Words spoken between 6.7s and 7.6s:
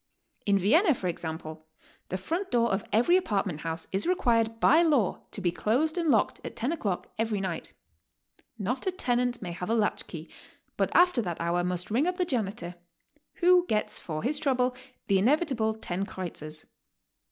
o'clock every